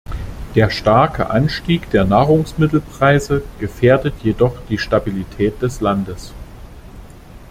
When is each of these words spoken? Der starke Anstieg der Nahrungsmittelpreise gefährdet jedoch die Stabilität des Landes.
Der 0.55 0.71
starke 0.71 1.29
Anstieg 1.29 1.91
der 1.91 2.05
Nahrungsmittelpreise 2.05 3.43
gefährdet 3.59 4.15
jedoch 4.23 4.55
die 4.67 4.79
Stabilität 4.79 5.61
des 5.61 5.79
Landes. 5.79 6.33